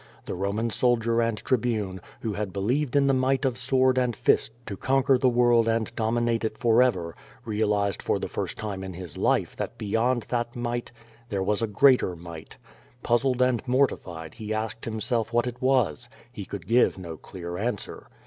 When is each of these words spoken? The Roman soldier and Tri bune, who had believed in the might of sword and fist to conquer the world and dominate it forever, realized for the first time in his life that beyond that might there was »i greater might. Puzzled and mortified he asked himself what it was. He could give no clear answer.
The 0.25 0.33
Roman 0.33 0.71
soldier 0.71 1.21
and 1.21 1.37
Tri 1.37 1.59
bune, 1.59 2.01
who 2.21 2.33
had 2.33 2.51
believed 2.51 2.95
in 2.95 3.05
the 3.05 3.13
might 3.13 3.45
of 3.45 3.55
sword 3.55 3.99
and 3.99 4.15
fist 4.15 4.51
to 4.65 4.75
conquer 4.75 5.19
the 5.19 5.29
world 5.29 5.67
and 5.67 5.95
dominate 5.95 6.43
it 6.43 6.57
forever, 6.57 7.15
realized 7.45 8.01
for 8.01 8.17
the 8.17 8.27
first 8.27 8.57
time 8.57 8.83
in 8.83 8.95
his 8.95 9.15
life 9.15 9.55
that 9.57 9.77
beyond 9.77 10.23
that 10.29 10.55
might 10.55 10.91
there 11.29 11.43
was 11.43 11.61
»i 11.61 11.67
greater 11.67 12.15
might. 12.15 12.57
Puzzled 13.03 13.43
and 13.43 13.61
mortified 13.67 14.33
he 14.33 14.51
asked 14.55 14.85
himself 14.85 15.31
what 15.31 15.45
it 15.45 15.61
was. 15.61 16.09
He 16.31 16.45
could 16.45 16.65
give 16.65 16.97
no 16.97 17.15
clear 17.15 17.57
answer. 17.59 18.07